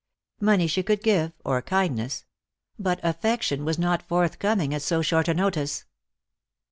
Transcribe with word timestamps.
Money 0.39 0.65
she 0.65 0.81
could 0.81 1.03
give, 1.03 1.31
or 1.45 1.61
kindness; 1.61 2.25
but 2.79 2.99
affection 3.03 3.63
was 3.63 3.77
not 3.77 4.01
forth 4.01 4.39
coming 4.39 4.73
at 4.73 4.81
so 4.81 5.03
short 5.03 5.27
a 5.27 5.33
notice. 5.35 5.83